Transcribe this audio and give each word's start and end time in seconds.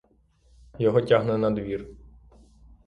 Його 0.79 1.01
тягне 1.01 1.37
на 1.37 1.51
двір. 1.51 1.87